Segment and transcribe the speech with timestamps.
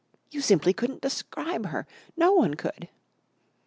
[0.31, 1.85] "You simply couldn't describe her.
[2.17, 2.89] No one could!"